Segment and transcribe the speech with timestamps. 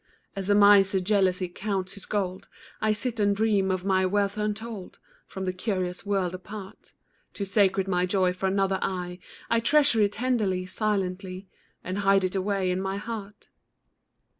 [0.35, 2.47] As a miser jealously counts his gold,
[2.81, 6.93] I sit and dream of my wealth untold, From the curious world apart;
[7.35, 11.49] Too sacred my joy for another eye, I treasure it tenderly, silently,
[11.83, 13.49] And hide it away in my heart.